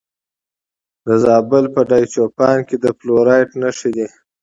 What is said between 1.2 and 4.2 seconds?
زابل په دایچوپان کې د فلورایټ نښې شته.